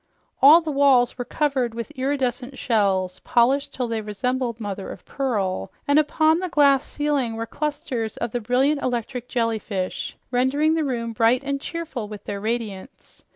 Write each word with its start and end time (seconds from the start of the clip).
All 0.41 0.61
the 0.61 0.71
walls 0.71 1.19
were 1.19 1.25
covered 1.25 1.75
with 1.75 1.91
iridescent 1.91 2.57
shells, 2.57 3.19
polished 3.19 3.71
till 3.75 3.87
they 3.87 4.01
resembled 4.01 4.59
mother 4.59 4.89
of 4.89 5.05
pearl, 5.05 5.71
and 5.87 5.99
upon 5.99 6.39
the 6.39 6.49
glass 6.49 6.83
ceiling 6.83 7.35
were 7.35 7.45
clusters 7.45 8.17
of 8.17 8.31
the 8.31 8.41
brilliant 8.41 8.81
electric 8.81 9.29
jellyfish, 9.29 10.17
rendering 10.31 10.73
the 10.73 10.83
room 10.83 11.13
bright 11.13 11.43
and 11.43 11.61
cheerful 11.61 12.07
with 12.07 12.23
their 12.23 12.39
radiance. 12.41 13.21